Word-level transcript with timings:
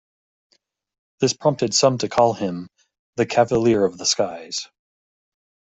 This 1.19 1.33
prompted 1.33 1.75
some 1.75 1.99
to 1.99 2.09
call 2.09 2.33
him, 2.33 2.71
"The 3.17 3.27
Cavalier 3.27 3.85
of 3.85 3.99
the 3.99 4.07
Skies". 4.07 4.67